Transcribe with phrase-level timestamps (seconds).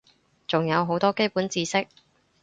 [0.47, 1.85] 仲有好多基本知識